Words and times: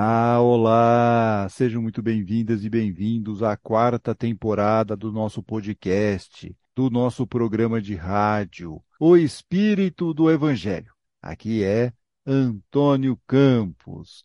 Ah, 0.00 0.40
olá! 0.40 1.48
Sejam 1.50 1.82
muito 1.82 2.00
bem-vindas 2.00 2.62
e 2.62 2.70
bem-vindos 2.70 3.42
à 3.42 3.56
quarta 3.56 4.14
temporada 4.14 4.96
do 4.96 5.10
nosso 5.10 5.42
podcast, 5.42 6.56
do 6.72 6.88
nosso 6.88 7.26
programa 7.26 7.82
de 7.82 7.96
rádio, 7.96 8.80
O 9.00 9.16
Espírito 9.16 10.14
do 10.14 10.30
Evangelho. 10.30 10.94
Aqui 11.20 11.64
é 11.64 11.92
Antônio 12.24 13.20
Campos. 13.26 14.24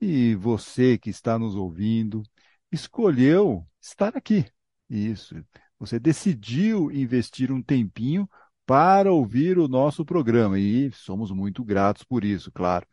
E 0.00 0.34
você 0.34 0.98
que 0.98 1.10
está 1.10 1.38
nos 1.38 1.54
ouvindo, 1.54 2.24
escolheu 2.72 3.64
estar 3.80 4.16
aqui. 4.16 4.44
Isso. 4.90 5.36
Você 5.78 6.00
decidiu 6.00 6.90
investir 6.90 7.52
um 7.52 7.62
tempinho 7.62 8.28
para 8.66 9.12
ouvir 9.12 9.58
o 9.58 9.68
nosso 9.68 10.04
programa 10.04 10.58
e 10.58 10.90
somos 10.90 11.30
muito 11.30 11.62
gratos 11.62 12.02
por 12.02 12.24
isso, 12.24 12.50
claro. 12.50 12.84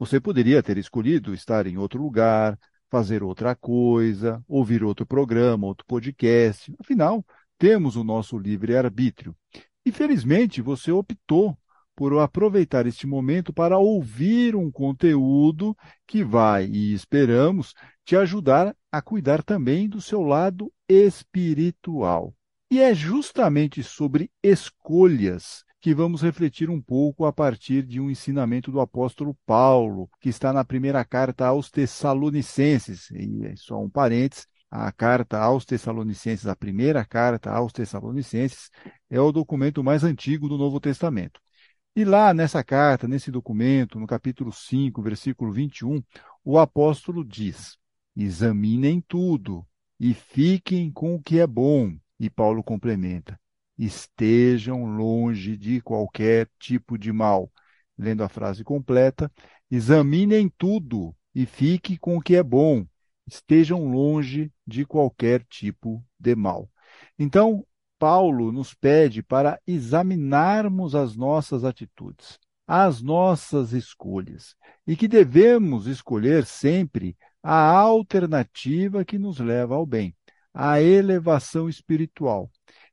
Você 0.00 0.18
poderia 0.18 0.62
ter 0.62 0.78
escolhido 0.78 1.34
estar 1.34 1.66
em 1.66 1.76
outro 1.76 2.02
lugar, 2.02 2.58
fazer 2.90 3.22
outra 3.22 3.54
coisa, 3.54 4.42
ouvir 4.48 4.82
outro 4.82 5.04
programa, 5.04 5.66
outro 5.66 5.84
podcast. 5.86 6.74
Afinal, 6.80 7.22
temos 7.58 7.96
o 7.96 8.02
nosso 8.02 8.38
livre-arbítrio. 8.38 9.36
Infelizmente, 9.84 10.62
você 10.62 10.90
optou 10.90 11.54
por 11.94 12.18
aproveitar 12.18 12.86
este 12.86 13.06
momento 13.06 13.52
para 13.52 13.76
ouvir 13.76 14.56
um 14.56 14.70
conteúdo 14.70 15.76
que 16.06 16.24
vai, 16.24 16.64
e 16.64 16.94
esperamos, 16.94 17.74
te 18.02 18.16
ajudar 18.16 18.74
a 18.90 19.02
cuidar 19.02 19.42
também 19.42 19.86
do 19.86 20.00
seu 20.00 20.22
lado 20.22 20.72
espiritual. 20.88 22.34
E 22.70 22.80
é 22.80 22.94
justamente 22.94 23.82
sobre 23.82 24.30
escolhas 24.42 25.62
que 25.80 25.94
vamos 25.94 26.20
refletir 26.20 26.68
um 26.68 26.80
pouco 26.80 27.24
a 27.24 27.32
partir 27.32 27.82
de 27.82 27.98
um 28.00 28.10
ensinamento 28.10 28.70
do 28.70 28.80
apóstolo 28.80 29.36
Paulo, 29.46 30.10
que 30.20 30.28
está 30.28 30.52
na 30.52 30.64
primeira 30.64 31.04
carta 31.04 31.46
aos 31.46 31.70
Tessalonicenses. 31.70 33.10
E 33.10 33.46
é 33.46 33.56
só 33.56 33.80
um 33.80 33.88
parênteses, 33.88 34.46
a 34.70 34.92
carta 34.92 35.38
aos 35.38 35.64
Tessalonicenses, 35.64 36.46
a 36.46 36.54
primeira 36.54 37.04
carta 37.04 37.50
aos 37.50 37.72
Tessalonicenses, 37.72 38.70
é 39.08 39.18
o 39.18 39.32
documento 39.32 39.82
mais 39.82 40.04
antigo 40.04 40.48
do 40.48 40.58
Novo 40.58 40.78
Testamento. 40.78 41.40
E 41.96 42.04
lá 42.04 42.32
nessa 42.32 42.62
carta, 42.62 43.08
nesse 43.08 43.30
documento, 43.30 43.98
no 43.98 44.06
capítulo 44.06 44.52
5, 44.52 45.02
versículo 45.02 45.50
21, 45.50 46.02
o 46.44 46.58
apóstolo 46.58 47.24
diz: 47.24 47.76
Examinem 48.14 49.02
tudo 49.08 49.66
e 49.98 50.14
fiquem 50.14 50.90
com 50.92 51.14
o 51.14 51.22
que 51.22 51.40
é 51.40 51.46
bom. 51.46 51.96
E 52.18 52.30
Paulo 52.30 52.62
complementa: 52.62 53.40
estejam 53.84 54.84
longe 54.84 55.56
de 55.56 55.80
qualquer 55.80 56.48
tipo 56.58 56.98
de 56.98 57.12
mal. 57.12 57.50
Lendo 57.96 58.22
a 58.22 58.28
frase 58.28 58.62
completa, 58.62 59.32
examinem 59.70 60.52
tudo 60.58 61.14
e 61.34 61.46
fique 61.46 61.96
com 61.96 62.16
o 62.18 62.20
que 62.20 62.36
é 62.36 62.42
bom. 62.42 62.86
Estejam 63.26 63.90
longe 63.90 64.52
de 64.66 64.84
qualquer 64.84 65.44
tipo 65.44 66.04
de 66.18 66.34
mal. 66.34 66.68
Então, 67.18 67.66
Paulo 67.98 68.52
nos 68.52 68.74
pede 68.74 69.22
para 69.22 69.58
examinarmos 69.66 70.94
as 70.94 71.16
nossas 71.16 71.64
atitudes, 71.64 72.38
as 72.66 73.00
nossas 73.00 73.72
escolhas, 73.72 74.56
e 74.86 74.96
que 74.96 75.06
devemos 75.06 75.86
escolher 75.86 76.44
sempre 76.44 77.16
a 77.42 77.70
alternativa 77.70 79.04
que 79.04 79.18
nos 79.18 79.38
leva 79.38 79.74
ao 79.74 79.86
bem, 79.86 80.14
a 80.52 80.80
elevação 80.80 81.68
espiritual 81.68 82.50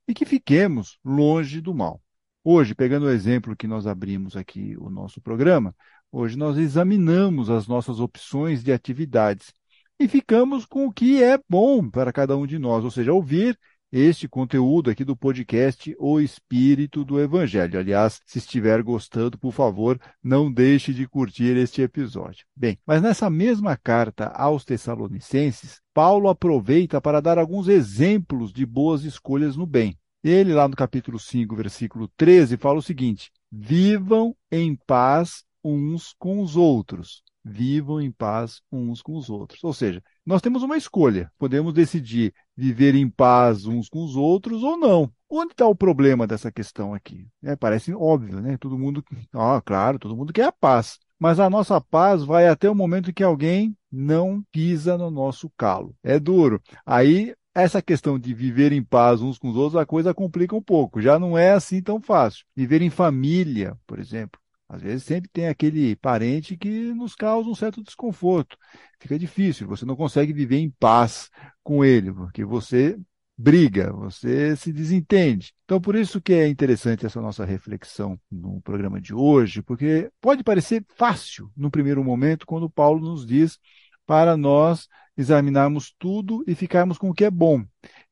e 0.08 0.14
que 0.14 0.26
fiquemos 0.26 0.98
longe 1.04 1.62
do 1.62 1.74
mal. 1.74 2.02
Hoje, 2.44 2.74
pegando 2.74 3.08
o 3.08 3.10
exemplo 3.10 3.56
que 3.56 3.68
nós 3.68 3.86
abrimos 3.86 4.38
aqui 4.38 4.76
o 4.80 4.90
nosso 4.90 5.20
programa, 5.20 5.76
hoje 6.12 6.38
nós 6.38 6.58
examinamos 6.58 7.50
as 7.50 7.68
nossas 7.68 8.00
opções 8.00 8.64
de 8.64 8.72
atividades 8.72 9.54
e 10.00 10.08
ficamos 10.08 10.66
com 10.66 10.86
o 10.86 10.94
que 10.94 11.22
é 11.22 11.40
bom 11.50 11.90
para 11.90 12.14
cada 12.14 12.38
um 12.38 12.48
de 12.48 12.58
nós, 12.58 12.84
ou 12.84 12.92
seja, 12.92 13.12
ouvir 13.12 13.60
este 13.92 14.28
conteúdo 14.28 14.90
aqui 14.90 15.06
do 15.06 15.16
podcast 15.16 15.96
O 16.00 16.20
Espírito 16.20 17.06
do 17.06 17.20
Evangelho. 17.20 17.80
Aliás, 17.80 18.20
se 18.26 18.38
estiver 18.38 18.82
gostando, 18.84 19.38
por 19.38 19.54
favor, 19.54 20.00
não 20.22 20.52
deixe 20.52 20.94
de 20.94 21.08
curtir 21.08 21.56
este 21.56 21.82
episódio. 21.82 22.46
Bem, 22.56 22.78
mas 22.86 23.02
nessa 23.02 23.30
mesma 23.30 23.78
carta 23.78 24.28
aos 24.28 24.66
Tessalonicenses, 24.66 25.80
Paulo 25.94 26.30
aproveita 26.30 27.00
para 27.00 27.22
dar 27.22 27.38
alguns 27.38 27.68
exemplos 27.68 28.52
de 28.52 28.66
boas 28.66 29.04
escolhas 29.04 29.56
no 29.56 29.66
bem. 29.66 29.98
Ele, 30.24 30.54
lá 30.54 30.68
no 30.68 30.76
capítulo 30.76 31.18
5, 31.18 31.56
versículo 31.56 32.10
13, 32.18 32.58
fala 32.58 32.80
o 32.80 32.84
seguinte: 32.84 33.32
Vivam 33.52 34.36
em 34.52 34.76
paz 34.76 35.44
uns 35.64 36.14
com 36.18 36.42
os 36.42 36.56
outros 36.56 37.24
vivam 37.48 38.02
em 38.02 38.12
paz 38.12 38.62
uns 38.72 39.02
com 39.02 39.16
os 39.16 39.30
outros. 39.30 39.64
Ou 39.64 39.74
seja, 39.74 40.04
nós 40.26 40.42
temos 40.42 40.64
uma 40.64 40.78
escolha. 40.78 41.32
Podemos 41.38 41.74
decidir 41.74 42.34
viver 42.58 42.96
em 42.96 43.08
paz 43.10 43.66
uns 43.66 43.88
com 43.88 44.04
os 44.04 44.16
outros 44.16 44.64
ou 44.64 44.76
não. 44.76 45.12
Onde 45.30 45.52
está 45.52 45.68
o 45.68 45.76
problema 45.76 46.26
dessa 46.26 46.52
questão 46.52 46.94
aqui? 46.94 47.28
É, 47.44 47.56
parece 47.56 47.94
óbvio, 47.94 48.42
né? 48.42 48.58
Todo 48.58 48.80
mundo, 48.80 49.04
ah, 49.34 49.62
claro, 49.64 50.00
todo 50.00 50.16
mundo 50.16 50.34
quer 50.34 50.46
a 50.46 50.52
paz. 50.52 50.98
Mas 51.20 51.40
a 51.40 51.50
nossa 51.50 51.80
paz 51.82 52.24
vai 52.24 52.48
até 52.48 52.70
o 52.70 52.76
momento 52.76 53.14
que 53.14 53.24
alguém 53.24 53.76
não 53.92 54.44
pisa 54.52 54.98
no 54.98 55.12
nosso 55.12 55.52
calo. 55.58 55.96
É 56.04 56.20
duro. 56.20 56.62
Aí 56.86 57.34
essa 57.54 57.82
questão 57.82 58.20
de 58.20 58.34
viver 58.36 58.72
em 58.72 58.84
paz 58.84 59.20
uns 59.22 59.40
com 59.40 59.50
os 59.50 59.58
outros, 59.58 59.82
a 59.82 59.86
coisa 59.86 60.14
complica 60.14 60.56
um 60.56 60.62
pouco. 60.62 61.02
Já 61.02 61.18
não 61.18 61.38
é 61.38 61.52
assim 61.52 61.82
tão 61.82 62.00
fácil. 62.00 62.46
Viver 62.56 62.82
em 62.84 62.90
família, 62.90 63.76
por 63.88 64.00
exemplo. 64.00 64.40
Às 64.70 64.82
vezes 64.82 65.04
sempre 65.04 65.30
tem 65.32 65.48
aquele 65.48 65.96
parente 65.96 66.58
que 66.58 66.94
nos 66.94 67.16
causa 67.16 67.50
um 67.50 67.56
certo 67.56 67.82
desconforto. 67.84 68.58
Fica 69.00 69.18
difícil, 69.18 69.68
você 69.68 69.86
não 69.86 69.96
consegue 69.96 70.34
viver 70.34 70.58
em 70.58 70.70
paz 70.70 71.30
com 71.64 71.86
ele, 71.86 72.12
porque 72.12 72.44
você 72.44 73.00
briga, 73.38 73.94
você 73.94 74.56
se 74.56 74.74
desentende. 74.74 75.54
Então, 75.64 75.80
por 75.80 75.96
isso 75.96 76.20
que 76.20 76.34
é 76.34 76.48
interessante 76.48 77.06
essa 77.06 77.22
nossa 77.22 77.46
reflexão 77.46 78.20
no 78.32 78.60
programa 78.62 79.00
de 79.00 79.14
hoje, 79.14 79.62
porque 79.62 80.12
pode 80.20 80.44
parecer 80.44 80.84
fácil 80.96 81.52
no 81.56 81.70
primeiro 81.70 82.04
momento, 82.04 82.48
quando 82.48 82.70
Paulo 82.70 83.00
nos 83.00 83.26
diz 83.26 83.60
para 84.06 84.36
nós 84.36 84.88
examinarmos 85.18 85.94
tudo 85.98 86.44
e 86.48 86.54
ficarmos 86.54 86.98
com 86.98 87.10
o 87.10 87.14
que 87.14 87.26
é 87.26 87.32
bom 87.32 87.66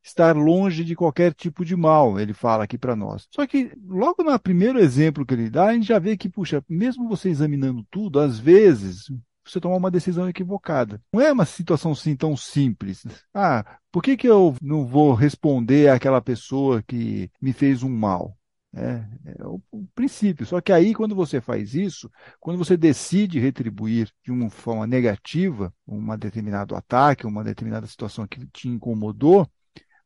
estar 0.04 0.36
longe 0.36 0.84
de 0.84 0.96
qualquer 0.96 1.34
tipo 1.34 1.66
de 1.66 1.76
mal, 1.76 2.20
ele 2.20 2.34
fala 2.34 2.64
aqui 2.64 2.78
para 2.78 2.96
nós. 2.96 3.28
Só 3.32 3.46
que 3.48 3.72
logo 3.88 4.24
no 4.24 4.40
primeiro 4.40 4.80
exemplo 4.80 5.26
que 5.26 5.34
ele 5.34 5.50
dá, 5.50 5.68
a 5.68 5.74
gente 5.74 5.88
já 5.88 5.98
vê 5.98 6.16
que, 6.16 6.30
puxa, 6.30 6.64
mesmo 6.70 7.08
você 7.08 7.30
examinando 7.30 7.86
tudo, 7.90 8.20
às 8.20 8.38
vezes 8.38 9.12
você 9.44 9.60
toma 9.60 9.76
uma 9.76 9.92
decisão 9.92 10.28
equivocada. 10.28 11.02
Não 11.14 11.22
é 11.22 11.32
uma 11.32 11.46
situação 11.46 11.92
assim 11.92 12.16
tão 12.16 12.36
simples. 12.36 13.04
Ah, 13.34 13.64
por 13.92 14.02
que, 14.02 14.18
que 14.18 14.28
eu 14.28 14.56
não 14.62 14.86
vou 14.86 15.14
responder 15.14 15.90
àquela 15.90 16.22
pessoa 16.22 16.84
que 16.84 17.30
me 17.42 17.54
fez 17.54 17.84
um 17.84 17.90
mal? 17.90 18.36
É, 18.78 19.08
é 19.26 19.46
o, 19.46 19.62
princípio. 19.96 20.46
Só 20.46 20.60
que 20.60 20.74
aí, 20.74 20.94
quando 20.94 21.16
você 21.16 21.40
faz 21.40 21.74
isso, 21.74 22.12
quando 22.42 22.58
você 22.58 22.76
decide 22.76 23.40
retribuir 23.40 24.12
de 24.22 24.32
uma 24.32 24.50
forma 24.50 24.86
negativa 24.86 25.74
um 25.88 26.18
determinado 26.18 26.76
ataque, 26.76 27.26
uma 27.26 27.44
determinada 27.44 27.88
situação 27.88 28.28
que 28.28 28.46
te 28.48 28.68
incomodou, 28.68 29.50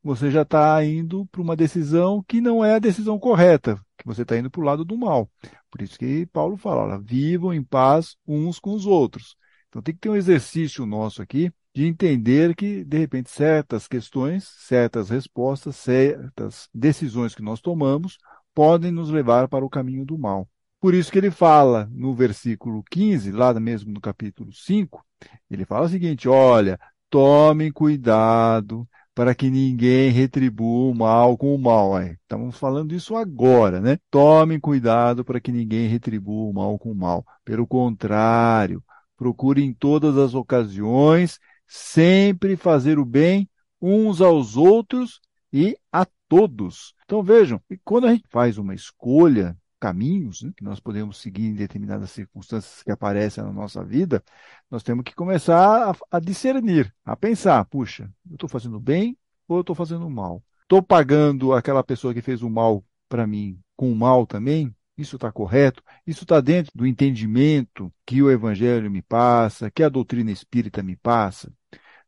você 0.02 0.30
já 0.30 0.42
está 0.42 0.82
indo 0.84 1.26
para 1.26 1.42
uma 1.42 1.56
decisão 1.56 2.24
que 2.26 2.40
não 2.40 2.64
é 2.64 2.74
a 2.74 2.78
decisão 2.78 3.18
correta, 3.18 3.76
que 3.98 4.06
você 4.06 4.22
está 4.22 4.36
indo 4.38 4.50
para 4.50 4.60
o 4.60 4.64
lado 4.64 4.84
do 4.84 4.96
mal. 4.96 5.28
Por 5.70 5.82
isso 5.82 5.98
que 5.98 6.24
Paulo 6.26 6.56
fala, 6.56 6.82
olha, 6.82 6.98
vivam 6.98 7.52
em 7.52 7.62
paz 7.62 8.16
uns 8.26 8.58
com 8.60 8.72
os 8.72 8.86
outros. 8.86 9.36
Então 9.68 9.82
tem 9.82 9.94
que 9.94 10.00
ter 10.00 10.08
um 10.08 10.16
exercício 10.16 10.86
nosso 10.86 11.20
aqui 11.20 11.52
de 11.74 11.86
entender 11.86 12.54
que, 12.56 12.84
de 12.84 12.98
repente, 12.98 13.30
certas 13.30 13.86
questões, 13.86 14.44
certas 14.44 15.08
respostas, 15.08 15.76
certas 15.76 16.68
decisões 16.74 17.34
que 17.34 17.42
nós 17.42 17.60
tomamos 17.60 18.18
podem 18.54 18.90
nos 18.90 19.10
levar 19.10 19.48
para 19.48 19.64
o 19.64 19.70
caminho 19.70 20.04
do 20.04 20.18
mal. 20.18 20.48
Por 20.80 20.94
isso 20.94 21.12
que 21.12 21.18
ele 21.18 21.30
fala 21.30 21.88
no 21.92 22.14
versículo 22.14 22.82
15, 22.90 23.32
lá 23.32 23.52
mesmo 23.60 23.92
no 23.92 24.00
capítulo 24.00 24.52
5, 24.52 25.04
ele 25.50 25.64
fala 25.64 25.86
o 25.86 25.88
seguinte: 25.88 26.28
olha, 26.28 26.78
tomem 27.10 27.70
cuidado 27.70 28.88
para 29.14 29.34
que 29.34 29.50
ninguém 29.50 30.10
retribua 30.10 30.90
o 30.90 30.94
mal 30.94 31.36
com 31.36 31.54
o 31.54 31.58
mal. 31.58 31.94
Aí. 31.96 32.12
Estamos 32.22 32.56
falando 32.56 32.94
isso 32.94 33.14
agora, 33.16 33.80
né? 33.80 33.98
Tomem 34.10 34.58
cuidado 34.58 35.24
para 35.24 35.40
que 35.40 35.52
ninguém 35.52 35.88
retribua 35.88 36.48
o 36.48 36.54
mal 36.54 36.78
com 36.78 36.92
o 36.92 36.94
mal. 36.94 37.26
Pelo 37.44 37.66
contrário, 37.66 38.82
procurem 39.16 39.66
em 39.66 39.74
todas 39.74 40.16
as 40.16 40.34
ocasiões 40.34 41.38
sempre 41.66 42.56
fazer 42.56 42.98
o 42.98 43.04
bem 43.04 43.48
uns 43.80 44.20
aos 44.20 44.56
outros 44.56 45.20
e 45.52 45.76
a 45.92 46.06
todos. 46.28 46.94
Então 47.10 47.24
vejam, 47.24 47.60
quando 47.84 48.06
a 48.06 48.12
gente 48.12 48.28
faz 48.28 48.56
uma 48.56 48.72
escolha 48.72 49.58
caminhos 49.80 50.42
né, 50.42 50.52
que 50.56 50.62
nós 50.62 50.78
podemos 50.78 51.16
seguir 51.16 51.46
em 51.46 51.54
determinadas 51.54 52.12
circunstâncias 52.12 52.84
que 52.84 52.90
aparecem 52.92 53.42
na 53.42 53.52
nossa 53.52 53.84
vida, 53.84 54.22
nós 54.70 54.84
temos 54.84 55.02
que 55.02 55.12
começar 55.12 55.90
a, 55.90 55.96
a 56.08 56.20
discernir, 56.20 56.94
a 57.04 57.16
pensar: 57.16 57.64
puxa, 57.64 58.08
eu 58.28 58.34
estou 58.34 58.48
fazendo 58.48 58.78
bem 58.78 59.18
ou 59.48 59.56
eu 59.56 59.62
estou 59.62 59.74
fazendo 59.74 60.08
mal? 60.08 60.40
Estou 60.62 60.80
pagando 60.80 61.52
aquela 61.52 61.82
pessoa 61.82 62.14
que 62.14 62.22
fez 62.22 62.42
o 62.42 62.48
mal 62.48 62.84
para 63.08 63.26
mim 63.26 63.58
com 63.74 63.90
o 63.90 63.96
mal 63.96 64.24
também? 64.24 64.72
Isso 64.96 65.16
está 65.16 65.32
correto? 65.32 65.82
Isso 66.06 66.22
está 66.22 66.40
dentro 66.40 66.70
do 66.76 66.86
entendimento 66.86 67.92
que 68.06 68.22
o 68.22 68.30
Evangelho 68.30 68.88
me 68.88 69.02
passa, 69.02 69.68
que 69.68 69.82
a 69.82 69.88
doutrina 69.88 70.30
espírita 70.30 70.80
me 70.80 70.94
passa? 70.94 71.52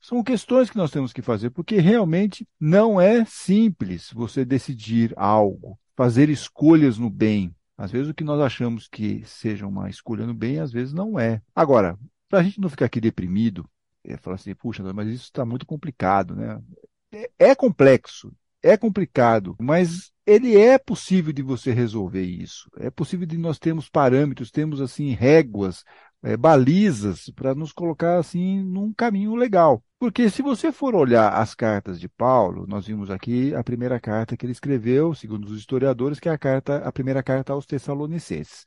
São 0.02 0.22
questões 0.22 0.68
que 0.68 0.76
nós 0.76 0.90
temos 0.90 1.12
que 1.12 1.22
fazer, 1.22 1.50
porque 1.50 1.76
realmente 1.76 2.46
não 2.58 3.00
é 3.00 3.24
simples 3.24 4.10
você 4.12 4.44
decidir 4.44 5.14
algo, 5.16 5.78
fazer 5.96 6.28
escolhas 6.28 6.98
no 6.98 7.08
bem. 7.08 7.54
Às 7.78 7.92
vezes 7.92 8.08
o 8.08 8.14
que 8.14 8.24
nós 8.24 8.40
achamos 8.40 8.88
que 8.88 9.22
seja 9.24 9.64
uma 9.64 9.88
escolha 9.88 10.26
no 10.26 10.34
bem, 10.34 10.58
às 10.58 10.72
vezes 10.72 10.92
não 10.92 11.18
é. 11.18 11.40
Agora, 11.54 11.96
para 12.28 12.40
a 12.40 12.42
gente 12.42 12.60
não 12.60 12.68
ficar 12.68 12.86
aqui 12.86 13.00
deprimido, 13.00 13.64
é 14.04 14.16
falar 14.16 14.34
assim, 14.34 14.54
puxa, 14.56 14.82
mas 14.92 15.08
isso 15.08 15.24
está 15.24 15.44
muito 15.44 15.64
complicado, 15.64 16.34
né? 16.34 16.60
É, 17.12 17.30
é 17.50 17.54
complexo, 17.54 18.34
é 18.60 18.76
complicado, 18.76 19.56
mas 19.60 20.10
ele 20.26 20.56
é 20.56 20.78
possível 20.78 21.32
de 21.32 21.42
você 21.42 21.72
resolver 21.72 22.22
isso. 22.24 22.68
É 22.78 22.90
possível 22.90 23.26
de 23.26 23.38
nós 23.38 23.58
termos 23.58 23.88
parâmetros, 23.88 24.50
temos 24.50 24.80
assim 24.80 25.10
réguas, 25.10 25.84
é, 26.22 26.36
balizas 26.36 27.30
para 27.30 27.54
nos 27.54 27.72
colocar 27.72 28.18
assim 28.18 28.62
num 28.62 28.92
caminho 28.92 29.34
legal. 29.34 29.82
Porque 29.98 30.28
se 30.30 30.42
você 30.42 30.72
for 30.72 30.94
olhar 30.94 31.32
as 31.34 31.54
cartas 31.54 32.00
de 32.00 32.08
Paulo, 32.08 32.66
nós 32.66 32.86
vimos 32.86 33.10
aqui 33.10 33.54
a 33.54 33.62
primeira 33.62 34.00
carta 34.00 34.36
que 34.36 34.44
ele 34.44 34.52
escreveu, 34.52 35.14
segundo 35.14 35.46
os 35.46 35.58
historiadores, 35.58 36.18
que 36.18 36.28
é 36.28 36.32
a 36.32 36.38
carta, 36.38 36.78
a 36.78 36.92
primeira 36.92 37.22
carta 37.22 37.52
aos 37.52 37.66
Tessalonicenses. 37.66 38.66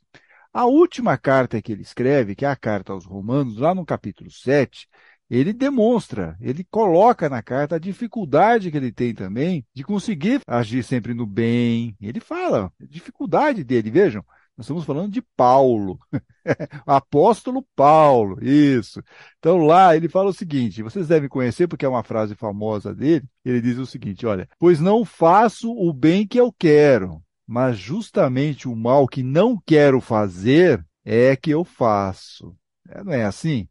A 0.53 0.65
última 0.65 1.17
carta 1.17 1.61
que 1.61 1.73
ele 1.73 1.81
escreve, 1.81 2.35
que 2.35 2.45
é 2.45 2.47
a 2.47 2.55
carta 2.55 2.93
aos 2.93 3.05
Romanos, 3.05 3.57
lá 3.57 3.75
no 3.75 3.85
capítulo 3.85 4.31
7, 4.31 4.87
ele 5.29 5.51
demonstra, 5.51 6.37
ele 6.39 6.63
coloca 6.63 7.27
na 7.27 7.41
carta 7.41 7.75
a 7.75 7.79
dificuldade 7.79 8.71
que 8.71 8.77
ele 8.77 8.91
tem 8.91 9.13
também 9.13 9.65
de 9.73 9.83
conseguir 9.83 10.41
agir 10.47 10.83
sempre 10.83 11.13
no 11.13 11.25
bem. 11.25 11.95
Ele 11.99 12.19
fala, 12.19 12.71
dificuldade 12.79 13.63
dele, 13.63 13.91
vejam, 13.91 14.23
nós 14.57 14.65
estamos 14.65 14.85
falando 14.85 15.11
de 15.11 15.21
Paulo, 15.35 15.99
apóstolo 16.85 17.65
Paulo, 17.75 18.37
isso. 18.41 19.03
Então 19.37 19.57
lá 19.65 19.95
ele 19.95 20.07
fala 20.07 20.29
o 20.29 20.33
seguinte: 20.33 20.81
vocês 20.81 21.07
devem 21.07 21.27
conhecer, 21.27 21.67
porque 21.67 21.85
é 21.85 21.89
uma 21.89 22.03
frase 22.03 22.35
famosa 22.35 22.93
dele. 22.95 23.25
Ele 23.43 23.61
diz 23.61 23.77
o 23.77 23.85
seguinte: 23.85 24.25
olha, 24.25 24.47
pois 24.57 24.79
não 24.79 25.03
faço 25.03 25.71
o 25.71 25.91
bem 25.91 26.25
que 26.25 26.39
eu 26.39 26.53
quero, 26.57 27.21
mas 27.45 27.77
justamente 27.77 28.67
o 28.67 28.75
mal 28.75 29.07
que 29.07 29.21
não 29.23 29.61
quero 29.65 29.99
fazer 29.99 30.85
é 31.03 31.35
que 31.35 31.51
eu 31.51 31.65
faço. 31.65 32.55
É, 32.89 33.03
não 33.03 33.11
é 33.13 33.25
assim? 33.25 33.67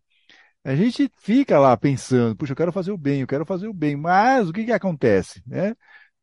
A 0.65 0.75
gente 0.75 1.11
fica 1.19 1.59
lá 1.59 1.77
pensando, 1.77 2.35
puxa, 2.37 2.53
eu 2.53 2.57
quero 2.57 2.73
fazer 2.73 2.91
o 2.91 2.99
bem, 2.99 3.21
eu 3.21 3.27
quero 3.27 3.45
fazer 3.45 3.69
o 3.69 3.75
bem, 3.75 3.97
mas 3.97 4.49
o 4.49 4.53
que, 4.53 4.65
que 4.65 4.73
acontece? 4.73 5.43
Né? 5.47 5.75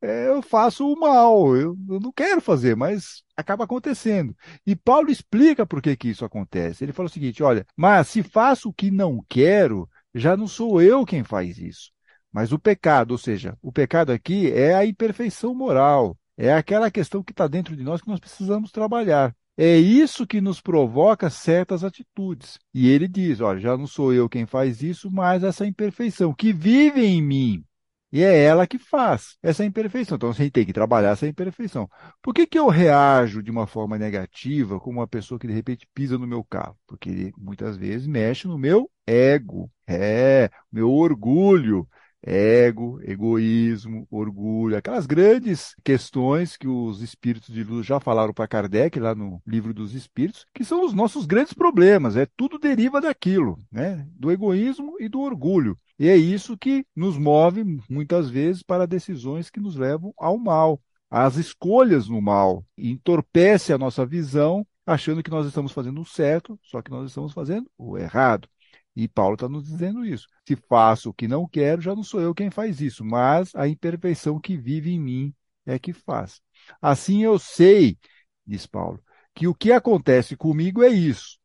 É, 0.01 0.27
eu 0.29 0.41
faço 0.41 0.91
o 0.91 0.99
mal, 0.99 1.55
eu, 1.55 1.77
eu, 1.87 1.99
não 1.99 2.11
quero 2.11 2.41
fazer, 2.41 2.75
mas 2.75 3.23
acaba 3.37 3.65
acontecendo. 3.65 4.35
E 4.65 4.75
Paulo 4.75 5.11
explica 5.11 5.63
por 5.65 5.79
que, 5.79 5.95
que 5.95 6.09
isso 6.09 6.25
acontece. 6.25 6.83
Ele 6.83 6.91
fala 6.91 7.07
o 7.07 7.11
seguinte: 7.11 7.43
olha, 7.43 7.65
mas 7.77 8.07
se 8.07 8.23
faço 8.23 8.69
o 8.69 8.73
que 8.73 8.89
não 8.89 9.23
quero, 9.29 9.87
já 10.13 10.35
não 10.35 10.47
sou 10.47 10.81
eu 10.81 11.05
quem 11.05 11.23
faz 11.23 11.59
isso. 11.59 11.91
Mas 12.31 12.51
o 12.51 12.57
pecado, 12.57 13.11
ou 13.11 13.17
seja, 13.17 13.57
o 13.61 13.71
pecado 13.71 14.11
aqui 14.11 14.51
é 14.51 14.73
a 14.73 14.85
imperfeição 14.85 15.53
moral, 15.53 16.17
é 16.37 16.51
aquela 16.53 16.89
questão 16.89 17.21
que 17.23 17.31
está 17.31 17.47
dentro 17.47 17.75
de 17.75 17.83
nós 17.83 18.01
que 18.01 18.07
nós 18.07 18.19
precisamos 18.19 18.71
trabalhar. 18.71 19.35
É 19.57 19.77
isso 19.77 20.25
que 20.25 20.41
nos 20.41 20.61
provoca 20.61 21.29
certas 21.29 21.83
atitudes. 21.83 22.57
E 22.73 22.89
ele 22.89 23.07
diz: 23.07 23.39
olha, 23.41 23.59
já 23.59 23.77
não 23.77 23.85
sou 23.85 24.11
eu 24.13 24.27
quem 24.27 24.47
faz 24.47 24.81
isso, 24.81 25.11
mas 25.11 25.43
essa 25.43 25.65
imperfeição 25.67 26.33
que 26.33 26.51
vive 26.51 27.05
em 27.05 27.21
mim. 27.21 27.63
E 28.11 28.21
é 28.23 28.43
ela 28.43 28.67
que 28.67 28.77
faz 28.77 29.37
essa 29.41 29.63
imperfeição. 29.63 30.15
Então, 30.17 30.33
você 30.33 30.49
tem 30.51 30.65
que 30.65 30.73
trabalhar 30.73 31.11
essa 31.11 31.27
imperfeição. 31.27 31.89
Por 32.21 32.33
que, 32.33 32.45
que 32.45 32.59
eu 32.59 32.67
reajo 32.67 33.41
de 33.41 33.49
uma 33.49 33.65
forma 33.65 33.97
negativa 33.97 34.79
como 34.79 34.99
uma 34.99 35.07
pessoa 35.07 35.39
que 35.39 35.47
de 35.47 35.53
repente 35.53 35.87
pisa 35.93 36.17
no 36.17 36.27
meu 36.27 36.43
carro? 36.43 36.77
Porque 36.87 37.09
ele 37.09 37.33
muitas 37.37 37.77
vezes 37.77 38.07
mexe 38.07 38.47
no 38.47 38.57
meu 38.57 38.89
ego, 39.07 39.71
é, 39.87 40.49
meu 40.71 40.91
orgulho 40.91 41.87
ego, 42.23 42.99
egoísmo, 43.03 44.07
orgulho, 44.09 44.77
aquelas 44.77 45.05
grandes 45.05 45.75
questões 45.83 46.55
que 46.55 46.67
os 46.67 47.01
espíritos 47.01 47.53
de 47.53 47.63
luz 47.63 47.85
já 47.85 47.99
falaram 47.99 48.33
para 48.33 48.47
Kardec 48.47 48.99
lá 48.99 49.15
no 49.15 49.41
livro 49.45 49.73
dos 49.73 49.93
espíritos, 49.95 50.45
que 50.53 50.63
são 50.63 50.85
os 50.85 50.93
nossos 50.93 51.25
grandes 51.25 51.53
problemas, 51.53 52.15
é 52.15 52.27
tudo 52.37 52.59
deriva 52.59 53.01
daquilo, 53.01 53.57
né? 53.71 54.07
Do 54.11 54.31
egoísmo 54.31 54.95
e 54.99 55.09
do 55.09 55.21
orgulho. 55.21 55.77
E 55.97 56.07
é 56.07 56.15
isso 56.15 56.57
que 56.57 56.85
nos 56.95 57.17
move 57.17 57.63
muitas 57.89 58.29
vezes 58.29 58.63
para 58.63 58.87
decisões 58.87 59.49
que 59.49 59.59
nos 59.59 59.75
levam 59.75 60.13
ao 60.17 60.37
mal, 60.37 60.81
às 61.09 61.35
escolhas 61.35 62.07
no 62.07 62.21
mal, 62.21 62.65
entorpece 62.77 63.73
a 63.73 63.77
nossa 63.77 64.05
visão 64.05 64.65
achando 64.85 65.21
que 65.21 65.29
nós 65.29 65.45
estamos 65.45 65.71
fazendo 65.71 66.01
o 66.01 66.05
certo, 66.05 66.59
só 66.63 66.81
que 66.81 66.91
nós 66.91 67.07
estamos 67.09 67.33
fazendo 67.33 67.69
o 67.77 67.97
errado. 67.97 68.47
E 68.95 69.07
Paulo 69.07 69.35
está 69.35 69.47
nos 69.47 69.63
dizendo 69.65 70.05
isso. 70.05 70.27
Se 70.47 70.55
faço 70.55 71.09
o 71.09 71.13
que 71.13 71.27
não 71.27 71.47
quero, 71.47 71.81
já 71.81 71.95
não 71.95 72.03
sou 72.03 72.21
eu 72.21 72.33
quem 72.35 72.49
faz 72.49 72.81
isso, 72.81 73.05
mas 73.05 73.55
a 73.55 73.67
imperfeição 73.67 74.39
que 74.39 74.57
vive 74.57 74.91
em 74.91 74.99
mim 74.99 75.33
é 75.65 75.79
que 75.79 75.93
faz. 75.93 76.41
Assim 76.81 77.23
eu 77.23 77.39
sei, 77.39 77.97
diz 78.45 78.65
Paulo, 78.65 79.01
que 79.33 79.47
o 79.47 79.55
que 79.55 79.71
acontece 79.71 80.35
comigo 80.35 80.83
é 80.83 80.89
isso. 80.89 81.39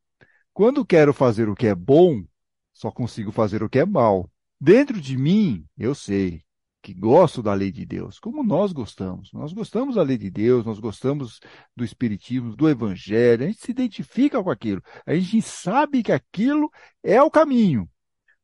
Quando 0.52 0.84
quero 0.87 1.12
fazer 1.12 1.48
o 1.48 1.54
que 1.54 1.66
é 1.66 1.75
bom, 1.75 2.25
só 2.72 2.90
consigo 2.90 3.31
fazer 3.31 3.62
o 3.62 3.69
que 3.69 3.78
é 3.78 3.87
mal. 3.87 4.31
Dentro 4.60 5.00
de 5.00 5.16
mim, 5.16 5.66
eu 5.76 5.94
sei 5.94 6.42
que 6.87 6.94
gosto 6.94 7.43
da 7.43 7.53
lei 7.53 7.73
de 7.73 7.85
Deus, 7.85 8.21
como 8.21 8.44
nós 8.44 8.73
gostamos. 8.73 9.33
Nós 9.33 9.53
gostamos 9.53 9.97
da 9.97 10.03
lei 10.05 10.17
de 10.17 10.31
Deus, 10.31 10.65
nós 10.65 10.79
gostamos 10.79 11.41
do 11.75 11.85
Espiritismo, 11.85 12.55
do 12.55 12.69
Evangelho, 12.69 13.43
a 13.43 13.47
gente 13.49 13.61
se 13.61 13.73
identifica 13.73 14.41
com 14.41 14.50
aquilo, 14.50 14.81
a 15.05 15.12
gente 15.17 15.43
sabe 15.43 16.00
que 16.00 16.12
aquilo 16.12 16.71
é 17.03 17.21
o 17.21 17.29
caminho. 17.29 17.91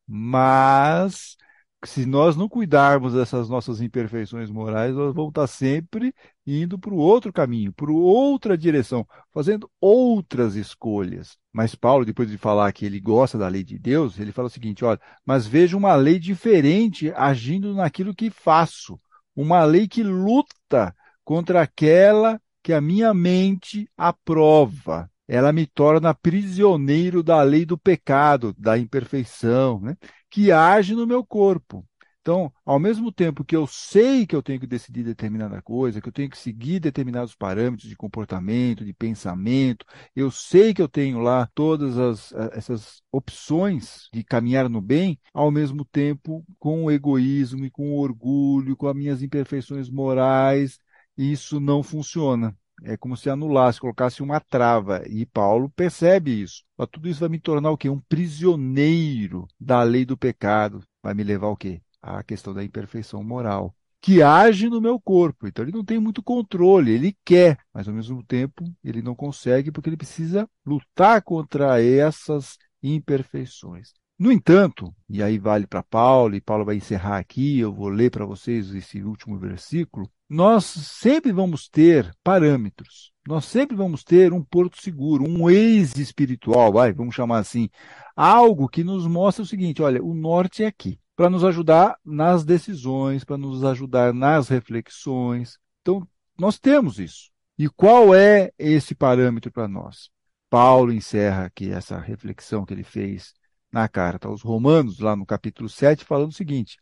Mas 0.09 1.37
se 1.85 2.05
nós 2.05 2.37
não 2.37 2.49
cuidarmos 2.49 3.15
dessas 3.15 3.49
nossas 3.49 3.81
imperfeições 3.81 4.51
morais, 4.51 4.93
nós 4.93 5.15
vamos 5.15 5.31
estar 5.31 5.47
sempre 5.47 6.13
indo 6.47 6.79
para 6.79 6.93
o 6.93 6.97
outro 6.97 7.33
caminho, 7.33 7.73
para 7.73 7.91
outra 7.91 8.57
direção, 8.57 9.07
fazendo 9.33 9.71
outras 9.81 10.55
escolhas. 10.55 11.37
Mas 11.53 11.75
Paulo, 11.75 12.05
depois 12.05 12.31
de 12.31 12.39
falar 12.39 12.73
que 12.73 12.85
ele 12.85 13.01
gosta 13.01 13.39
da 13.39 13.49
lei 13.49 13.63
de 13.63 13.79
Deus, 13.79 14.19
ele 14.19 14.33
fala 14.33 14.49
o 14.49 14.51
seguinte: 14.51 14.85
olha, 14.85 15.01
mas 15.25 15.47
vejo 15.47 15.77
uma 15.77 15.95
lei 15.95 16.19
diferente 16.19 17.13
agindo 17.15 17.75
naquilo 17.75 18.15
que 18.15 18.31
faço, 18.31 19.01
uma 19.35 19.65
lei 19.65 19.87
que 19.87 20.03
luta 20.03 20.95
contra 21.25 21.63
aquela 21.63 22.41
que 22.63 22.73
a 22.73 22.81
minha 22.81 23.13
mente 23.13 23.89
aprova 23.97 25.11
ela 25.33 25.51
me 25.51 25.67
torna 25.67 26.13
prisioneiro 26.13 27.23
da 27.23 27.43
lei 27.43 27.65
do 27.65 27.79
pecado, 27.79 28.55
da 28.59 28.77
imperfeição, 28.77 29.81
né? 29.81 29.97
que 30.29 30.53
age 30.53 30.95
no 30.95 31.07
meu 31.07 31.25
corpo. 31.25 31.87
Então, 32.23 32.53
ao 32.65 32.79
mesmo 32.79 33.11
tempo 33.11 33.45
que 33.45 33.57
eu 33.57 33.67
sei 33.67 34.25
que 34.27 34.37
eu 34.37 34.43
tenho 34.43 34.61
que 34.61 34.67
decidir 34.67 35.03
determinada 35.03 35.61
coisa, 35.61 36.01
que 36.01 36.09
eu 36.09 36.13
tenho 36.13 36.31
que 36.31 36.39
seguir 36.39 36.79
determinados 36.79 37.35
parâmetros 37.35 37.89
de 37.89 37.97
comportamento, 37.97 38.85
de 38.85 38.93
pensamento, 38.93 39.85
eu 40.15 40.31
sei 40.31 40.73
que 40.73 40.81
eu 40.81 40.89
tenho 40.89 41.19
lá 41.19 41.49
todas 41.53 41.99
as, 41.99 42.33
essas 42.53 43.03
opções 43.11 44.09
de 44.13 44.23
caminhar 44.23 44.69
no 44.69 44.81
bem, 44.81 45.19
ao 45.35 45.51
mesmo 45.51 45.85
tempo 45.85 46.45
com 46.61 46.85
o 46.85 46.91
egoísmo 46.93 47.65
e 47.65 47.71
com 47.71 47.91
o 47.93 47.99
orgulho, 48.01 48.77
com 48.77 48.87
as 48.87 48.95
minhas 48.95 49.21
imperfeições 49.23 49.91
morais, 49.91 50.79
isso 51.17 51.59
não 51.61 51.83
funciona 51.83 52.57
é 52.85 52.97
como 52.97 53.17
se 53.17 53.31
anulasse, 53.31 53.79
colocasse 53.81 54.23
uma 54.25 54.41
trava. 54.41 55.03
E 55.09 55.25
Paulo 55.27 55.71
percebe 55.71 56.43
isso. 56.43 56.65
Mas 56.77 56.89
tudo 56.91 57.09
isso 57.09 57.21
vai 57.21 57.29
me 57.29 57.39
tornar 57.39 57.71
o 57.71 57.77
quê? 57.79 57.89
Um 57.89 58.01
prisioneiro 58.01 59.47
da 59.61 59.83
lei 59.85 60.05
do 60.05 60.17
pecado. 60.17 60.83
Vai 61.01 61.15
me 61.15 61.23
levar 61.23 61.47
ao 61.47 61.57
quê? 61.57 61.81
À 62.03 62.23
questão 62.23 62.53
da 62.53 62.65
imperfeição 62.65 63.23
moral. 63.23 63.75
Que 64.01 64.21
age 64.21 64.69
no 64.69 64.81
meu 64.81 65.01
corpo. 65.01 65.47
Então 65.47 65.65
ele 65.65 65.73
não 65.73 65.85
tem 65.85 66.01
muito 66.01 66.23
controle, 66.23 66.91
ele 66.91 67.17
quer, 67.25 67.59
mas 67.73 67.87
ao 67.87 67.95
mesmo 67.95 68.23
tempo 68.25 68.65
ele 68.83 69.01
não 69.01 69.15
consegue 69.15 69.71
porque 69.71 69.89
ele 69.89 69.97
precisa 69.97 70.49
lutar 70.67 71.23
contra 71.23 71.81
essas 71.81 72.59
imperfeições. 72.83 73.93
No 74.23 74.31
entanto, 74.31 74.95
e 75.09 75.23
aí 75.23 75.37
vale 75.39 75.67
para 75.67 75.83
Paulo, 75.83 76.37
e 76.37 76.41
Paulo 76.41 76.65
vai 76.65 76.77
encerrar 76.77 77.19
aqui, 77.19 77.59
eu 77.59 77.73
vou 77.73 77.89
ler 77.89 78.11
para 78.11 78.25
vocês 78.25 78.73
esse 78.73 79.03
último 79.03 79.37
versículo, 79.37 80.09
nós 80.29 80.65
sempre 80.65 81.33
vamos 81.33 81.69
ter 81.69 82.15
parâmetros, 82.23 83.11
nós 83.27 83.45
sempre 83.45 83.77
vamos 83.77 84.05
ter 84.05 84.33
um 84.33 84.43
porto 84.43 84.81
seguro, 84.81 85.29
um 85.29 85.51
ex-espiritual, 85.51 86.73
vai, 86.73 86.93
vamos 86.93 87.15
chamar 87.15 87.39
assim, 87.39 87.69
algo 88.15 88.69
que 88.69 88.85
nos 88.85 89.07
mostra 89.09 89.43
o 89.43 89.47
seguinte: 89.47 89.83
olha, 89.83 90.03
o 90.03 90.15
norte 90.15 90.63
é 90.63 90.67
aqui, 90.67 91.01
para 91.17 91.31
nos 91.31 91.45
ajudar 91.45 91.97
nas 92.05 92.45
decisões, 92.45 93.25
para 93.25 93.37
nos 93.37 93.65
ajudar 93.65 94.13
nas 94.13 94.49
reflexões. 94.49 95.59
Então, 95.81 96.07
nós 96.39 96.59
temos 96.59 96.99
isso. 96.99 97.31
E 97.59 97.69
qual 97.69 98.15
é 98.15 98.51
esse 98.59 98.95
parâmetro 98.95 99.53
para 99.53 99.69
nós? 99.69 100.11
Paulo 100.49 100.93
encerra 100.93 101.47
aqui 101.47 101.71
essa 101.71 101.99
reflexão 101.99 102.65
que 102.65 102.75
ele 102.75 102.85
fez 102.85 103.35
na 103.71 103.89
carta 103.89 104.29
aos 104.29 104.43
Romanos, 104.43 104.99
lá 104.99 105.15
no 105.15 105.25
capítulo 105.25 105.69
7, 105.69 106.05
falando 106.05 106.31
o 106.31 106.35
seguinte: 106.35 106.79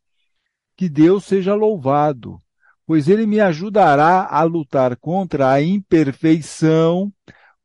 que 0.77 0.89
Deus 0.89 1.25
seja 1.25 1.55
louvado 1.55 2.39
pois 2.91 3.07
ele 3.07 3.25
me 3.25 3.39
ajudará 3.39 4.27
a 4.29 4.43
lutar 4.43 4.97
contra 4.97 5.49
a 5.49 5.63
imperfeição 5.63 7.13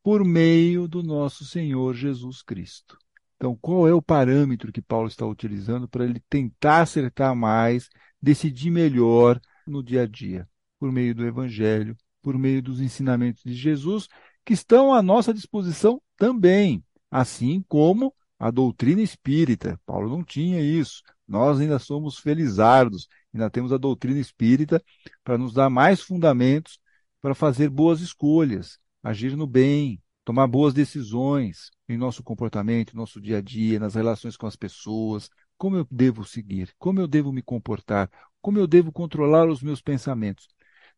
por 0.03 0.24
meio 0.24 0.88
do 0.88 1.01
nosso 1.01 1.43
Senhor 1.43 1.95
Jesus 1.95 2.43
Cristo. 2.43 2.95
Então, 3.36 3.56
qual 3.56 3.88
é 3.88 3.94
o 3.94 4.01
parâmetro 4.01 4.72
que 4.72 4.82
Paulo 4.82 5.08
está 5.08 5.25
utilizando 5.25 5.88
para 5.88 6.06
ele 6.06 6.22
tentar 6.30 6.82
acertar 6.82 7.36
mais, 7.36 7.89
decidir 8.22 8.72
melhor 8.72 9.39
no 9.68 9.84
dia 9.84 10.04
a 10.04 10.08
dia? 10.08 10.48
Por 10.80 10.92
meio 10.92 11.13
do 11.13 11.25
Evangelho, 11.25 11.98
por 12.22 12.38
meio 12.38 12.62
dos 12.62 12.80
ensinamentos 12.80 13.44
de 13.44 13.54
Jesus, 13.54 14.08
que 14.46 14.54
estão 14.54 14.94
à 14.94 15.01
nossa 15.01 15.34
disposição 15.34 16.01
também, 16.15 16.84
assim 17.12 17.63
como 17.68 18.13
a 18.39 18.51
doutrina 18.51 19.01
espírita. 19.01 19.80
Paulo 19.86 20.10
não 20.10 20.24
tinha 20.24 20.62
isso. 20.62 21.01
Nós 21.27 21.60
ainda 21.60 21.80
somos 21.80 22.18
felizardos, 22.20 23.08
ainda 23.34 23.50
temos 23.50 23.74
a 23.74 23.77
doutrina 23.77 24.20
espírita 24.20 24.82
para 25.24 25.38
nos 25.38 25.54
dar 25.54 25.70
mais 25.70 26.01
fundamentos 26.01 26.80
para 27.22 27.34
fazer 27.34 27.70
boas 27.70 28.01
escolhas, 28.01 28.77
agir 29.01 29.36
no 29.36 29.48
bem, 29.48 30.00
tomar 30.25 30.48
boas 30.48 30.74
decisões 30.74 31.70
em 31.88 31.98
nosso 31.98 32.24
comportamento, 32.24 32.98
nosso 32.98 33.22
dia 33.22 33.38
a 33.38 33.41
dia, 33.41 33.79
nas 33.79 33.94
relações 33.94 34.36
com 34.36 34.48
as 34.48 34.55
pessoas, 34.55 35.29
como 35.55 35.77
eu 35.77 35.88
devo 35.89 36.25
seguir, 36.25 36.74
como 36.79 37.00
eu 37.00 37.08
devo 37.08 37.32
me 37.32 37.44
comportar, 37.44 38.10
como 38.41 38.58
eu 38.58 38.65
devo 38.65 38.91
controlar 38.91 39.48
os 39.48 39.62
meus 39.62 39.82
pensamentos. 39.82 40.48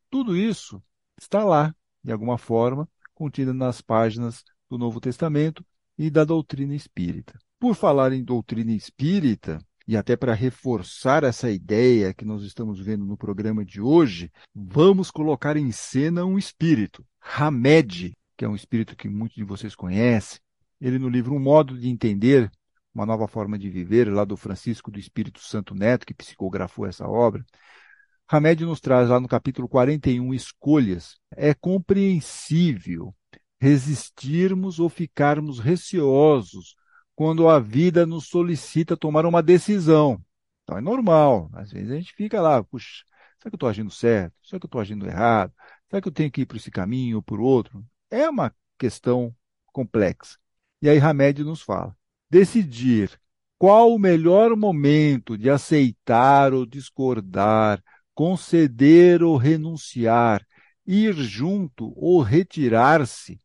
Tudo 0.09 0.35
isso 0.35 0.81
está 1.19 1.43
lá, 1.43 1.75
de 2.01 2.11
alguma 2.11 2.37
forma, 2.37 2.89
contido 3.13 3.53
nas 3.53 3.81
páginas 3.81 4.43
do 4.69 4.77
Novo 4.77 5.01
Testamento 5.01 5.63
e 5.97 6.09
da 6.09 6.23
doutrina 6.23 6.73
espírita. 6.73 7.37
Por 7.59 7.75
falar 7.75 8.13
em 8.13 8.23
doutrina 8.23 8.71
espírita, 8.71 9.59
e 9.85 9.97
até 9.97 10.15
para 10.15 10.33
reforçar 10.33 11.23
essa 11.23 11.49
ideia 11.49 12.13
que 12.13 12.25
nós 12.25 12.43
estamos 12.43 12.79
vendo 12.79 13.05
no 13.05 13.17
programa 13.17 13.65
de 13.65 13.81
hoje, 13.81 14.31
vamos 14.53 15.09
colocar 15.09 15.57
em 15.57 15.71
cena 15.71 16.25
um 16.25 16.37
espírito, 16.37 17.05
Hamed, 17.21 18.13
que 18.37 18.45
é 18.45 18.47
um 18.47 18.55
espírito 18.55 18.95
que 18.95 19.09
muitos 19.09 19.35
de 19.35 19.43
vocês 19.43 19.75
conhecem. 19.75 20.39
Ele, 20.79 20.99
no 20.99 21.09
livro 21.09 21.33
Um 21.33 21.39
Modo 21.39 21.77
de 21.77 21.89
Entender, 21.89 22.51
Uma 22.93 23.05
Nova 23.05 23.27
Forma 23.27 23.57
de 23.57 23.69
Viver, 23.69 24.13
lá 24.13 24.23
do 24.23 24.37
Francisco 24.37 24.91
do 24.91 24.99
Espírito 24.99 25.39
Santo 25.39 25.73
Neto, 25.73 26.05
que 26.05 26.13
psicografou 26.13 26.85
essa 26.85 27.07
obra, 27.07 27.43
Hamed 28.29 28.65
nos 28.65 28.79
traz 28.81 29.09
lá 29.09 29.19
no 29.19 29.27
capítulo 29.27 29.67
41 29.67 30.33
escolhas. 30.33 31.15
É 31.35 31.53
compreensível 31.53 33.15
resistirmos 33.59 34.79
ou 34.79 34.89
ficarmos 34.89 35.59
receosos 35.59 36.75
quando 37.15 37.49
a 37.49 37.59
vida 37.59 38.05
nos 38.05 38.27
solicita 38.27 38.95
tomar 38.95 39.25
uma 39.25 39.41
decisão. 39.41 40.21
Então 40.63 40.77
é 40.77 40.81
normal. 40.81 41.49
Às 41.53 41.71
vezes 41.71 41.89
a 41.89 41.95
gente 41.95 42.13
fica 42.13 42.41
lá, 42.41 42.61
puxa, 42.63 43.03
será 43.39 43.49
que 43.49 43.55
eu 43.55 43.57
estou 43.57 43.69
agindo 43.69 43.89
certo? 43.89 44.35
Será 44.43 44.59
que 44.59 44.65
eu 44.65 44.67
estou 44.67 44.81
agindo 44.81 45.07
errado? 45.07 45.53
Será 45.89 46.01
que 46.01 46.07
eu 46.09 46.11
tenho 46.11 46.29
que 46.29 46.41
ir 46.41 46.45
para 46.45 46.57
esse 46.57 46.69
caminho 46.69 47.17
ou 47.17 47.23
por 47.23 47.39
outro? 47.39 47.83
É 48.09 48.29
uma 48.29 48.53
questão 48.77 49.35
complexa. 49.73 50.37
E 50.81 50.89
aí 50.89 50.99
Hamed 50.99 51.43
nos 51.43 51.61
fala: 51.61 51.95
decidir 52.29 53.19
qual 53.57 53.93
o 53.93 53.99
melhor 53.99 54.55
momento 54.55 55.37
de 55.37 55.49
aceitar 55.49 56.53
ou 56.53 56.65
discordar, 56.65 57.83
conceder 58.13 59.23
ou 59.23 59.35
renunciar, 59.35 60.45
ir 60.85 61.13
junto 61.15 61.93
ou 61.95 62.21
retirar-se, 62.21 63.41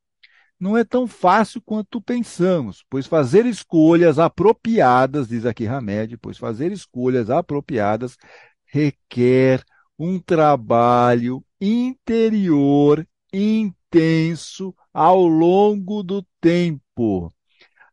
não 0.61 0.77
é 0.79 0.85
tão 0.85 1.09
fácil 1.09 1.61
quanto 1.61 2.01
pensamos, 2.01 2.85
pois 2.89 3.07
fazer 3.07 3.47
escolhas 3.47 4.19
apropriadas, 4.19 5.27
diz 5.29 5.45
aqui 5.45 5.67
Hamed, 5.67 6.17
pois 6.19 6.39
fazer 6.39 6.71
escolhas 6.71 7.31
apropriadas 7.31 8.17
requer 8.67 9.65
um 9.99 10.21
trabalho 10.21 11.45
interior 11.61 13.07
intenso 13.33 13.82
ao 14.93 15.27
longo 15.27 16.03
do 16.03 16.23
tempo, 16.41 17.33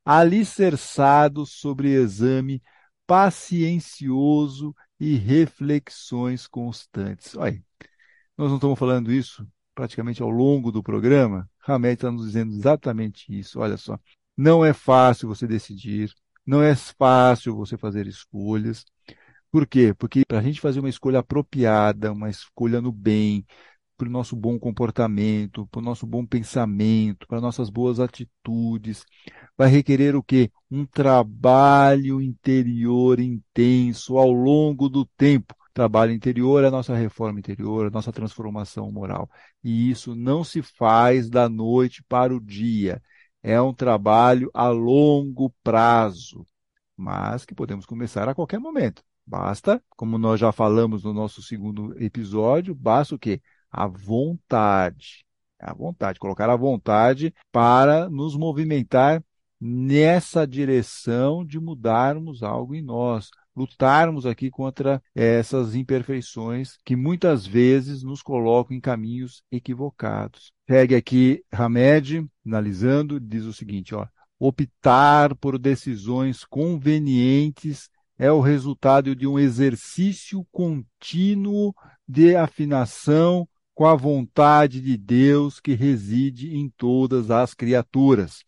alicerçado 0.06 1.46
sobre 1.46 1.90
exame 1.90 2.62
paciencioso 3.08 4.76
e 5.00 5.16
reflexões 5.16 6.48
constantes. 6.48 7.36
Olha, 7.36 7.64
nós 8.38 8.50
não 8.50 8.56
estamos 8.56 8.78
falando 8.78 9.12
isso 9.12 9.48
praticamente 9.80 10.22
ao 10.22 10.30
longo 10.30 10.74
do 10.74 10.84
programa, 10.84 11.50
Hamed 11.66 11.94
está 11.94 12.12
nos 12.12 12.26
dizendo 12.26 12.54
exatamente 12.54 13.32
isso. 13.32 13.62
Olha 13.62 13.78
só, 13.78 13.98
não 14.36 14.66
é 14.66 14.74
fácil 14.74 15.30
você 15.30 15.48
decidir, 15.48 16.14
não 16.46 16.62
é 16.62 16.76
fácil 16.76 17.56
você 17.56 17.78
fazer 17.78 18.06
escolhas. 18.06 18.84
Por 19.50 19.66
quê? 19.66 19.94
Porque 19.98 20.24
para 20.28 20.40
a 20.40 20.42
gente 20.42 20.60
fazer 20.60 20.80
uma 20.82 20.90
escolha 20.90 21.20
apropriada, 21.20 22.12
uma 22.12 22.30
escolha 22.30 22.82
no 22.82 22.92
bem, 22.92 23.46
para 24.00 24.08
o 24.08 24.12
nosso 24.12 24.36
bom 24.36 24.58
comportamento, 24.58 25.68
para 25.68 25.80
o 25.80 25.84
nosso 25.84 26.08
bom 26.08 26.26
pensamento, 26.26 27.28
para 27.28 27.42
nossas 27.42 27.70
boas 27.70 28.00
atitudes, 28.00 29.06
vai 29.58 29.70
requerer 29.70 30.16
o 30.16 30.24
quê? 30.24 30.52
Um 30.72 30.86
trabalho 30.86 32.22
interior 32.22 33.20
intenso 33.20 34.18
ao 34.18 34.32
longo 34.32 34.88
do 34.90 35.06
tempo 35.06 35.54
trabalho 35.74 36.12
interior, 36.12 36.66
a 36.66 36.72
nossa 36.72 36.94
reforma 36.96 37.40
interior, 37.40 37.88
a 37.88 37.90
nossa 37.90 38.12
transformação 38.12 38.92
moral. 38.92 39.30
E 39.64 39.90
isso 39.90 40.14
não 40.16 40.44
se 40.44 40.62
faz 40.62 41.30
da 41.30 41.48
noite 41.48 42.04
para 42.04 42.36
o 42.36 42.40
dia. 42.40 43.02
É 43.42 43.62
um 43.62 43.74
trabalho 43.74 44.50
a 44.54 44.68
longo 44.68 45.54
prazo, 45.64 46.46
mas 46.98 47.46
que 47.46 47.56
podemos 47.56 47.86
começar 47.86 48.28
a 48.28 48.36
qualquer 48.36 48.60
momento. 48.60 49.04
Basta, 49.26 49.82
como 49.92 50.18
nós 50.18 50.40
já 50.40 50.52
falamos 50.52 51.04
no 51.04 51.14
nosso 51.14 51.42
segundo 51.42 51.96
episódio, 52.02 52.76
basta 52.76 53.16
o 53.16 53.20
quê? 53.20 53.42
A 53.72 53.88
vontade. 53.88 55.26
A 55.60 55.74
vontade, 55.74 56.20
colocar 56.20 56.50
a 56.50 56.56
vontade 56.56 57.34
para 57.52 58.10
nos 58.10 58.36
movimentar 58.36 59.22
nessa 59.60 60.48
direção 60.48 61.46
de 61.46 61.60
mudarmos 61.60 62.44
algo 62.44 62.74
em 62.74 62.82
nós, 62.82 63.30
lutarmos 63.54 64.26
aqui 64.26 64.50
contra 64.50 65.04
essas 65.14 65.76
imperfeições 65.76 66.78
que 66.86 66.96
muitas 66.96 67.46
vezes 67.46 68.04
nos 68.04 68.22
colocam 68.22 68.76
em 68.76 68.80
caminhos 68.80 69.44
equivocados. 69.52 70.54
Segue 70.66 70.96
aqui 70.96 71.44
Hamed, 71.52 72.26
analisando, 72.46 73.20
diz 73.20 73.44
o 73.44 73.52
seguinte, 73.52 73.94
ó, 73.94 74.08
optar 74.40 75.36
por 75.36 75.60
decisões 75.60 76.46
convenientes 76.46 77.90
é 78.18 78.32
o 78.32 78.42
resultado 78.42 79.16
de 79.16 79.28
um 79.28 79.38
exercício 79.38 80.46
contínuo 80.52 81.74
de 82.08 82.36
afinação 82.36 83.48
com 83.80 83.86
a 83.86 83.96
vontade 83.96 84.82
de 84.82 84.98
Deus 84.98 85.62
que 85.62 85.74
reside 85.74 86.54
em 86.54 86.68
todas 86.68 87.32
as 87.32 87.54
criaturas. 87.54 88.44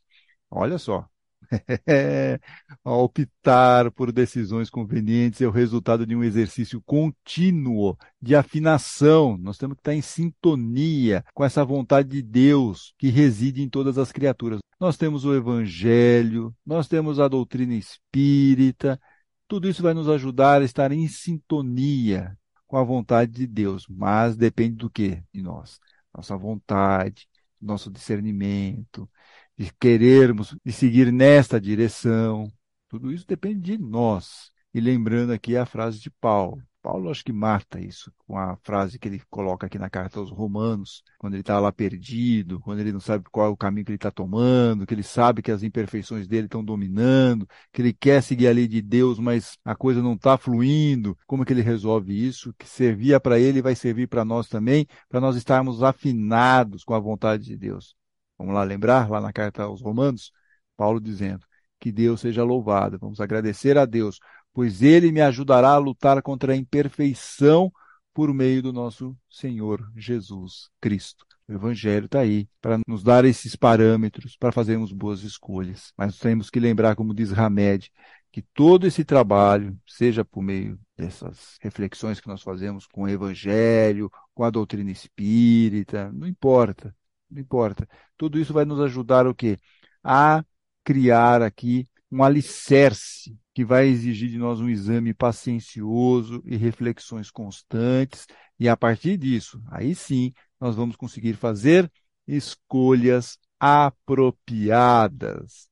Olha 0.50 0.78
só, 0.78 1.08
optar 2.84 3.90
por 3.92 4.12
decisões 4.12 4.70
convenientes 4.70 5.40
é 5.40 5.48
o 5.48 5.50
resultado 5.50 6.06
de 6.06 6.14
um 6.18 6.22
exercício 6.22 6.82
contínuo 6.86 7.98
de 8.22 8.36
afinação. 8.36 9.38
Nós 9.38 9.58
temos 9.58 9.76
que 9.76 9.80
estar 9.80 9.94
em 9.94 10.02
sintonia 10.02 11.24
com 11.34 11.46
essa 11.46 11.64
vontade 11.64 12.10
de 12.10 12.22
Deus 12.22 12.94
que 12.98 13.08
reside 13.08 13.62
em 13.64 13.70
todas 13.70 13.98
as 13.98 14.12
criaturas. 14.12 14.60
Nós 14.82 14.98
temos 14.98 15.24
o 15.24 15.34
Evangelho, 15.34 16.54
nós 16.66 16.90
temos 16.90 17.22
a 17.22 17.30
doutrina 17.30 17.76
espírita, 17.76 19.00
tudo 19.48 19.70
isso 19.70 19.82
vai 19.82 19.94
nos 19.94 20.10
ajudar 20.10 20.62
a 20.62 20.66
estar 20.66 20.92
em 20.92 21.08
sintonia 21.08 22.38
com 22.72 22.78
a 22.78 22.84
vontade 22.86 23.34
de 23.34 23.46
Deus, 23.46 23.86
mas 23.90 24.38
depende 24.38 24.78
do 24.78 24.90
que? 24.90 25.22
De 25.34 25.42
nós. 25.42 25.78
Nossa 26.16 26.38
vontade, 26.38 27.28
nosso 27.60 27.92
discernimento, 27.92 29.10
de 29.58 29.74
querermos 29.74 30.56
de 30.64 30.72
seguir 30.72 31.12
nesta 31.12 31.60
direção. 31.60 32.48
Tudo 32.88 33.12
isso 33.12 33.28
depende 33.28 33.60
de 33.60 33.78
nós. 33.78 34.52
E 34.74 34.80
lembrando 34.80 35.34
aqui 35.34 35.58
a 35.58 35.66
frase 35.66 36.00
de 36.00 36.10
Paulo. 36.10 36.64
Paulo 36.82 37.12
acho 37.12 37.24
que 37.24 37.32
mata 37.32 37.80
isso 37.80 38.12
com 38.28 38.38
a 38.38 38.56
frase 38.64 38.98
que 38.98 39.08
ele 39.08 39.22
coloca 39.30 39.68
aqui 39.68 39.78
na 39.78 39.90
carta 39.90 40.20
aos 40.20 40.32
Romanos, 40.32 41.04
quando 41.20 41.34
ele 41.36 41.42
está 41.42 41.60
lá 41.60 41.72
perdido, 41.72 42.60
quando 42.60 42.80
ele 42.80 42.92
não 42.92 43.00
sabe 43.00 43.26
qual 43.32 43.48
é 43.48 43.50
o 43.50 43.58
caminho 43.58 43.86
que 43.86 43.92
ele 43.92 43.98
está 43.98 44.10
tomando, 44.10 44.86
que 44.88 44.94
ele 44.94 45.04
sabe 45.04 45.42
que 45.44 45.52
as 45.52 45.62
imperfeições 45.62 46.28
dele 46.28 46.48
estão 46.48 46.64
dominando, 46.64 47.48
que 47.72 47.82
ele 47.82 47.94
quer 47.94 48.24
seguir 48.24 48.48
a 48.48 48.52
lei 48.52 48.68
de 48.68 48.82
Deus, 48.82 49.20
mas 49.20 49.58
a 49.64 49.76
coisa 49.76 50.02
não 50.02 50.14
está 50.14 50.38
fluindo. 50.38 51.18
Como 51.28 51.44
é 51.44 51.46
que 51.46 51.54
ele 51.54 51.62
resolve 51.62 52.14
isso? 52.14 52.54
Que 52.58 52.68
servia 52.68 53.20
para 53.20 53.40
ele 53.40 53.62
vai 53.62 53.76
servir 53.76 54.08
para 54.08 54.26
nós 54.26 54.48
também, 54.48 54.88
para 55.08 55.22
nós 55.22 55.36
estarmos 55.36 55.84
afinados 55.84 56.84
com 56.84 56.96
a 56.96 57.00
vontade 57.00 57.44
de 57.46 57.58
Deus. 57.58 57.96
Vamos 58.38 58.56
lá 58.56 58.64
lembrar, 58.64 59.08
lá 59.10 59.22
na 59.22 59.32
carta 59.32 59.64
aos 59.64 59.82
Romanos, 59.82 60.32
Paulo 60.76 61.00
dizendo 61.00 61.46
que 61.80 61.92
Deus 61.92 62.22
seja 62.22 62.44
louvado. 62.44 62.98
Vamos 63.00 63.20
agradecer 63.20 63.78
a 63.78 63.86
Deus, 63.86 64.20
pois 64.54 64.82
ele 64.82 65.12
me 65.12 65.22
ajudará 65.22 65.70
a 65.70 65.78
lutar 65.78 66.22
contra 66.22 66.54
a 66.54 66.56
imperfeição 66.56 67.72
por 68.14 68.34
meio 68.34 68.62
do 68.62 68.74
nosso 68.74 69.16
Senhor 69.30 69.82
Jesus 69.96 70.70
Cristo. 70.80 71.26
O 71.48 71.54
Evangelho 71.54 72.06
está 72.06 72.20
aí 72.20 72.48
para 72.62 72.80
nos 72.88 73.04
dar 73.04 73.26
esses 73.26 73.56
parâmetros 73.56 74.38
para 74.38 74.52
fazermos 74.52 74.92
boas 74.92 75.24
escolhas. 75.24 75.92
Mas 75.98 76.18
temos 76.18 76.50
que 76.50 76.60
lembrar, 76.60 76.96
como 76.96 77.14
diz 77.14 77.32
Hamed, 77.38 77.92
que 78.32 78.42
todo 78.54 78.88
esse 78.88 79.04
trabalho, 79.04 79.78
seja 79.88 80.24
por 80.24 80.42
meio 80.42 80.80
dessas 80.98 81.58
reflexões 81.62 82.20
que 82.22 82.28
nós 82.28 82.42
fazemos 82.42 82.88
com 82.88 83.04
o 83.04 83.10
Evangelho, 83.10 84.10
com 84.34 84.44
a 84.44 84.50
doutrina 84.50 84.92
espírita, 84.92 86.12
não 86.14 86.28
importa 86.28 86.96
não 87.32 87.42
importa. 87.42 87.88
Tudo 88.18 88.40
isso 88.40 88.54
vai 88.54 88.66
nos 88.66 88.80
ajudar 88.82 89.26
o 89.26 89.34
quê? 89.34 89.58
A 90.04 90.44
criar 90.84 91.42
aqui 91.42 91.88
um 92.12 92.24
alicerce 92.24 93.38
que 93.54 93.64
vai 93.64 93.88
exigir 93.88 94.30
de 94.30 94.38
nós 94.38 94.60
um 94.60 94.70
exame 94.70 95.14
paciencioso 95.14 96.44
e 96.46 96.58
reflexões 96.58 97.32
constantes, 97.32 98.28
e 98.60 98.68
a 98.68 98.76
partir 98.76 99.18
disso, 99.18 99.62
aí 99.70 99.96
sim, 99.96 100.34
nós 100.60 100.76
vamos 100.76 100.96
conseguir 100.96 101.34
fazer 101.34 101.92
escolhas 102.28 103.38
apropriadas. 103.60 105.70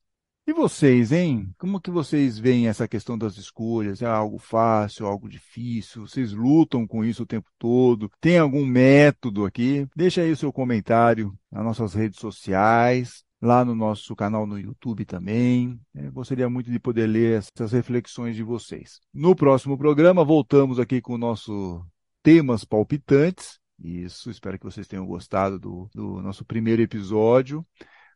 E 0.47 0.53
vocês, 0.53 1.11
hein? 1.11 1.53
Como 1.59 1.79
que 1.79 1.91
vocês 1.91 2.39
veem 2.39 2.67
essa 2.67 2.87
questão 2.87 3.15
das 3.15 3.37
escolhas? 3.37 4.01
É 4.01 4.07
algo 4.07 4.39
fácil, 4.39 5.05
algo 5.05 5.29
difícil? 5.29 6.07
Vocês 6.07 6.33
lutam 6.33 6.87
com 6.87 7.05
isso 7.05 7.21
o 7.21 7.27
tempo 7.27 7.47
todo? 7.59 8.09
Tem 8.19 8.39
algum 8.39 8.65
método 8.65 9.45
aqui? 9.45 9.87
Deixa 9.95 10.21
aí 10.21 10.31
o 10.31 10.35
seu 10.35 10.51
comentário 10.51 11.37
nas 11.51 11.63
nossas 11.63 11.93
redes 11.93 12.19
sociais, 12.19 13.23
lá 13.41 13.63
no 13.63 13.73
nosso 13.73 14.15
canal 14.15 14.45
no 14.45 14.59
YouTube 14.59 15.05
também. 15.05 15.79
Eu 15.93 16.11
gostaria 16.11 16.49
muito 16.49 16.71
de 16.71 16.79
poder 16.79 17.07
ler 17.07 17.39
essas 17.39 17.71
reflexões 17.71 18.35
de 18.35 18.43
vocês. 18.43 18.99
No 19.13 19.35
próximo 19.35 19.77
programa, 19.77 20.23
voltamos 20.23 20.79
aqui 20.79 21.01
com 21.01 21.13
o 21.13 21.17
nosso 21.17 21.85
temas 22.21 22.65
palpitantes. 22.65 23.59
Isso, 23.81 24.29
espero 24.29 24.59
que 24.59 24.65
vocês 24.65 24.87
tenham 24.87 25.05
gostado 25.05 25.57
do, 25.57 25.89
do 25.93 26.21
nosso 26.21 26.43
primeiro 26.43 26.81
episódio 26.81 27.65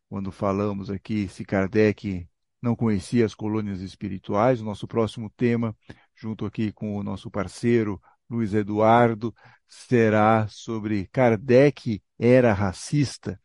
quando 0.10 0.32
falamos 0.32 0.92
aqui 0.92 1.28
se 1.28 1.44
Kardec 1.44 2.28
não 2.62 2.76
conhecia 2.76 3.26
as 3.26 3.34
colônias 3.34 3.82
espirituais. 3.82 4.62
O 4.62 4.64
nosso 4.64 4.88
próximo 4.88 5.30
tema, 5.36 5.76
junto 6.16 6.46
aqui 6.46 6.72
com 6.72 6.96
o 6.96 7.04
nosso 7.04 7.32
parceiro 7.32 8.00
Luiz 8.30 8.54
Eduardo, 8.54 9.34
será 9.68 10.48
sobre 10.48 11.08
Kardec 11.08 12.02
era 12.20 12.54
racista. 12.54 13.40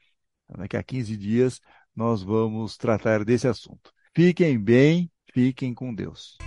Daqui 0.56 0.76
a 0.76 0.82
15 0.82 1.16
dias 1.16 1.60
nós 1.94 2.22
vamos 2.22 2.76
tratar 2.76 3.24
desse 3.24 3.48
assunto. 3.48 3.92
Fiquem 4.14 4.58
bem, 4.58 5.10
fiquem 5.32 5.74
com 5.74 5.94
Deus. 5.94 6.38